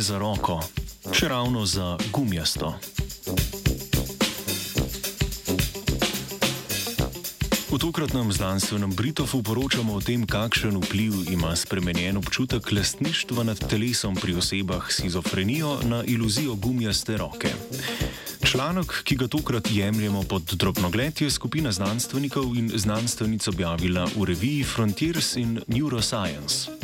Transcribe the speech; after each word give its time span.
za 0.00 0.18
roko, 0.18 0.60
še 1.12 1.28
ravno 1.28 1.66
za 1.66 1.96
gumijasto. 2.12 2.74
V 7.70 7.78
tokratnem 7.78 8.32
znanstvenem 8.32 8.90
Britofu 8.90 9.42
poročamo 9.42 9.94
o 9.94 10.00
tem, 10.02 10.26
kakšen 10.26 10.74
vpliv 10.82 11.30
ima 11.30 11.54
spremenjen 11.56 12.18
občutek 12.18 12.72
lastništva 12.72 13.44
nad 13.46 13.62
telesom 13.62 14.18
pri 14.18 14.34
osebah 14.34 14.90
s 14.90 14.98
schizofrenijo 14.98 15.78
na 15.86 16.02
iluzijo 16.04 16.54
gumijaste 16.54 17.16
roke. 17.16 17.54
Članek, 18.42 19.02
ki 19.04 19.16
ga 19.16 19.28
tokrat 19.28 19.70
jemljemo 19.70 20.22
pod 20.22 20.42
drobnogled, 20.42 21.20
je 21.20 21.30
skupina 21.30 21.72
znanstvenikov 21.72 22.56
in 22.56 22.72
znanstvenic 22.74 23.48
objavila 23.48 24.08
v 24.16 24.24
reviji 24.24 24.64
Frontiers 24.64 25.36
in 25.36 25.60
Neuroscience. 25.68 26.79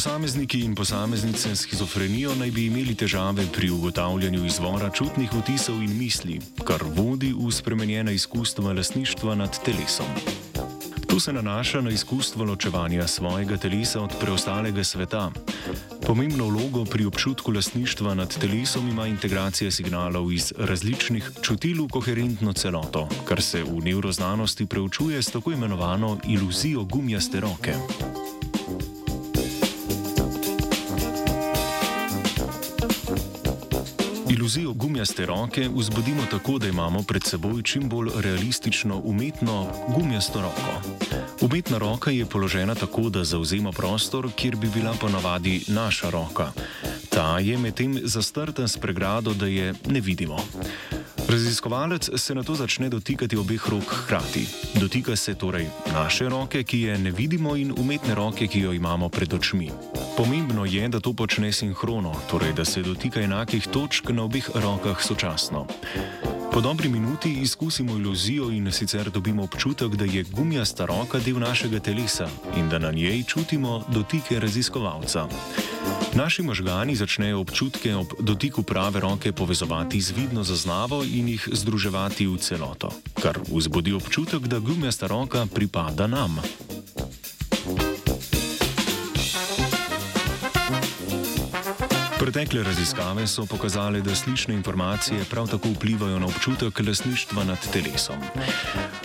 Posamezniki 0.00 0.64
in 0.64 0.74
posameznice 0.74 1.56
s 1.56 1.60
schizofrenijo 1.60 2.34
naj 2.34 2.50
bi 2.50 2.62
imeli 2.66 2.94
težave 2.94 3.44
pri 3.52 3.68
ugotavljanju 3.70 4.46
izvora 4.46 4.88
čutnih 4.90 5.28
vtisov 5.32 5.82
in 5.82 5.92
misli, 5.98 6.38
kar 6.64 6.80
vodi 6.96 7.34
v 7.36 7.50
spremenjena 7.52 8.10
izkustva 8.16 8.72
lasništva 8.72 9.34
nad 9.34 9.58
telesom. 9.64 10.06
To 11.06 11.20
se 11.20 11.32
nanaša 11.32 11.80
na 11.80 11.90
izkustvo 11.90 12.44
ločevanja 12.44 13.06
svojega 13.06 13.56
telesa 13.56 14.00
od 14.00 14.16
preostalega 14.20 14.84
sveta. 14.84 15.30
Pomembno 16.06 16.48
vlogo 16.48 16.84
pri 16.84 17.04
občutku 17.04 17.52
lasništva 17.52 18.14
nad 18.14 18.38
telesom 18.38 18.88
ima 18.88 19.06
integracija 19.06 19.70
signalov 19.70 20.32
iz 20.32 20.52
različnih 20.58 21.30
čutil 21.42 21.84
v 21.84 21.88
koherentno 21.88 22.52
celoto, 22.52 23.08
kar 23.28 23.42
se 23.42 23.62
v 23.62 23.84
nevroznanosti 23.84 24.66
preučuje 24.66 25.22
s 25.22 25.30
tako 25.30 25.52
imenovano 25.52 26.18
iluzijo 26.24 26.84
gumijaste 26.84 27.40
roke. 27.40 27.74
Iluzijo 34.30 34.72
gumijaste 34.72 35.26
roke 35.26 35.68
vzbudimo 35.74 36.22
tako, 36.30 36.58
da 36.58 36.66
imamo 36.66 37.02
pred 37.02 37.24
seboj 37.24 37.62
čim 37.62 37.88
bolj 37.88 38.08
realistično 38.16 39.00
umetno 39.04 39.66
gumijasto 39.96 40.40
roko. 40.40 40.82
Umetna 41.40 41.78
roka 41.78 42.10
je 42.10 42.26
položena 42.26 42.74
tako, 42.74 43.08
da 43.08 43.24
zauzema 43.24 43.72
prostor, 43.72 44.28
kjer 44.36 44.56
bi 44.56 44.68
bila 44.74 44.92
ponavadi 45.00 45.64
naša 45.68 46.10
roka. 46.10 46.52
Ta 47.08 47.38
je 47.38 47.58
medtem 47.58 47.98
zastrta 48.02 48.68
s 48.68 48.76
pregrado, 48.76 49.34
da 49.34 49.46
je 49.46 49.74
ne 49.88 50.00
vidimo. 50.00 50.38
Raziskovalec 51.30 52.10
se 52.16 52.34
na 52.34 52.42
to 52.42 52.54
začne 52.54 52.88
dotikati 52.88 53.36
obeh 53.36 53.68
rok 53.68 53.84
hkrati. 53.84 54.48
Dotika 54.80 55.16
se 55.16 55.34
torej 55.34 55.68
naše 55.92 56.28
roke, 56.28 56.64
ki 56.64 56.80
je 56.80 56.98
ne 56.98 57.10
vidimo, 57.10 57.56
in 57.56 57.70
umetne 57.78 58.14
roke, 58.14 58.46
ki 58.46 58.60
jo 58.60 58.72
imamo 58.72 59.08
pred 59.08 59.34
očmi. 59.34 59.70
Pomembno 60.16 60.64
je, 60.64 60.88
da 60.88 61.00
to 61.00 61.12
počne 61.12 61.52
sinhrono, 61.52 62.16
torej 62.30 62.52
da 62.52 62.64
se 62.64 62.82
dotika 62.82 63.20
enakih 63.20 63.66
točk 63.66 64.10
na 64.10 64.26
obeh 64.26 64.50
rokah 64.54 64.98
sočasno. 65.02 65.66
Po 66.52 66.60
dobri 66.60 66.88
minuti 66.88 67.32
izkusimo 67.32 67.92
iluzijo 67.92 68.50
in 68.50 68.72
sicer 68.72 69.10
dobimo 69.10 69.42
občutek, 69.42 69.96
da 69.96 70.04
je 70.04 70.22
gumijasta 70.22 70.86
roka 70.86 71.18
del 71.18 71.38
našega 71.38 71.80
telesa 71.80 72.28
in 72.56 72.68
da 72.68 72.78
na 72.78 72.90
njej 72.90 73.22
čutimo 73.22 73.84
dotike 73.88 74.40
raziskovalca. 74.40 75.28
Naši 76.14 76.42
možgani 76.42 76.96
začnejo 76.96 77.40
občutke 77.40 77.94
ob 77.94 78.06
dotiku 78.20 78.62
prave 78.62 79.00
roke 79.00 79.32
povezovati 79.32 80.00
z 80.00 80.10
vidno 80.10 80.44
zaznavo 80.44 81.04
in 81.04 81.28
jih 81.28 81.48
združevati 81.52 82.26
v 82.26 82.36
celoto, 82.36 82.90
kar 83.22 83.38
vzbudi 83.52 83.92
občutek, 83.92 84.40
da 84.40 84.58
gumijasta 84.58 85.06
roka 85.06 85.46
pripada 85.54 86.06
nam. 86.06 86.40
Pretekle 92.20 92.62
raziskave 92.62 93.26
so 93.26 93.46
pokazale, 93.46 94.00
da 94.00 94.14
slišne 94.14 94.54
informacije 94.54 95.24
prav 95.30 95.48
tako 95.48 95.68
vplivajo 95.68 96.18
na 96.18 96.26
občutek 96.26 96.80
lasništva 96.86 97.44
nad 97.44 97.72
telesom. 97.72 98.20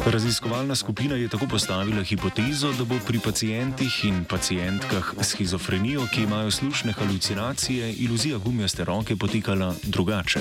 Raziskovalna 0.06 0.76
skupina 0.76 1.16
je 1.16 1.30
tako 1.30 1.48
postavila 1.48 2.04
hipotezo, 2.04 2.74
da 2.74 2.84
bo 2.84 2.96
pri 3.08 3.20
pacijentih 3.20 4.06
in 4.06 4.26
pacijentkah 4.26 5.14
s 5.22 5.28
schizofrenijo, 5.28 6.08
ki 6.14 6.24
imajo 6.24 6.52
slušne 6.52 6.92
halucinacije, 6.94 7.94
iluzija 7.94 8.38
gumijaste 8.38 8.86
roke 8.86 9.16
potekala 9.16 9.74
drugače. 9.84 10.40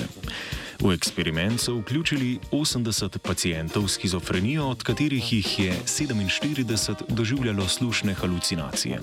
V 0.79 0.93
eksperiment 0.93 1.61
so 1.61 1.75
vključili 1.75 2.39
80 2.51 3.17
pacijentov 3.17 3.87
s 3.87 3.93
schizofrenijo, 3.93 4.67
od 4.67 4.83
katerih 4.83 5.33
jih 5.33 5.59
je 5.59 5.73
47 5.85 6.93
doživljalo 7.07 7.67
slušne 7.67 8.13
halucinacije. 8.13 8.99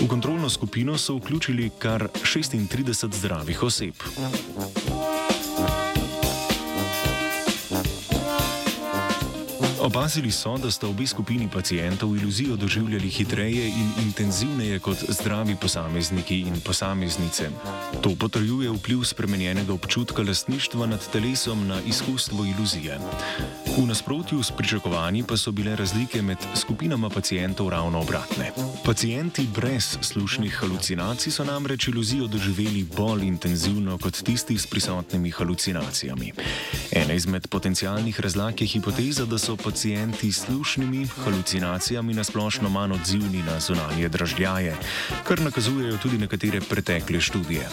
V 0.00 0.08
kontrolno 0.08 0.50
skupino 0.50 0.98
so 0.98 1.16
vključili 1.16 1.70
kar 1.78 2.08
36 2.22 3.14
zdravih 3.14 3.62
oseb. 3.62 3.94
Opazili 9.88 10.30
so, 10.30 10.58
da 10.58 10.70
sta 10.70 10.88
obi 10.88 11.06
skupini 11.06 11.48
pacijentov 11.52 12.16
iluzijo 12.16 12.56
doživljali 12.56 13.08
hitreje 13.08 13.68
in 13.68 13.90
intenzivneje 14.02 14.78
kot 14.78 14.98
zdravi 15.08 15.56
posamezniki 15.60 16.40
in 16.40 16.60
posameznice. 16.60 17.50
To 18.02 18.10
potrjuje 18.20 18.70
vpliv 18.70 19.04
spremenjenega 19.04 19.72
občutka 19.72 20.22
lastništva 20.22 20.86
nad 20.86 21.08
telesom 21.12 21.66
na 21.66 21.80
izkustvo 21.86 22.44
iluzije. 22.44 22.98
V 23.76 23.86
nasprotju 23.86 24.42
s 24.42 24.50
pričakovanji 24.50 25.24
pa 25.28 25.36
so 25.36 25.52
bile 25.52 25.76
razlike 25.76 26.22
med 26.22 26.38
skupinama 26.54 27.08
pacijentov 27.10 27.68
ravno 27.68 28.00
obratne. 28.00 28.50
Pacijenti 28.84 29.46
brez 29.54 29.98
slušnih 30.00 30.54
halucinacij 30.54 31.32
so 31.32 31.44
namreč 31.44 31.88
iluzijo 31.88 32.26
doživeli 32.26 32.84
bolj 32.96 33.24
intenzivno 33.24 33.98
kot 33.98 34.22
tisti 34.22 34.58
s 34.58 34.66
prisotnimi 34.66 35.30
halucinacijami. 35.30 36.32
Ena 36.92 37.14
izmed 37.14 37.46
potencialnih 37.46 38.20
razlag 38.20 38.60
je 38.60 38.66
hipoteza, 38.66 39.24
da 39.24 39.38
so 39.38 39.56
pacijenti 39.56 39.77
s 39.78 40.44
slušnimi 40.44 41.06
halucinacijami 41.06 42.14
nasplošno 42.14 42.68
manj 42.68 42.92
odzivni 42.92 43.42
na 43.42 43.60
zunanje 43.60 44.08
dražljaje, 44.08 44.76
kar 45.24 45.40
nakazujejo 45.40 45.98
tudi 46.02 46.18
nekatere 46.18 46.60
pretekle 46.60 47.20
študije. 47.20 47.68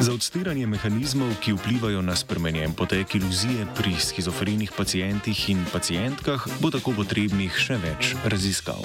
Za 0.00 0.12
odstiranje 0.12 0.66
mehanizmov, 0.66 1.32
ki 1.40 1.52
vplivajo 1.52 2.02
na 2.02 2.16
spremenjen 2.16 2.74
potek 2.74 3.14
iluzije 3.14 3.66
pri 3.76 3.94
schizofrenih 4.00 4.72
pacijentih 4.76 5.50
in 5.50 5.64
pacijentkah, 5.72 6.46
bo 6.60 6.70
tako 6.70 6.92
potrebnih 6.92 7.56
še 7.56 7.80
več 7.80 8.12
raziskav. 8.24 8.84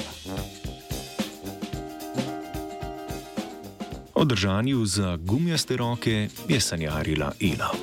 O 4.13 4.25
držanju 4.25 4.85
za 4.85 5.17
gumijaste 5.19 5.78
roke 5.78 6.29
je 6.47 6.59
sanjarila 6.62 7.33
Ila. 7.39 7.73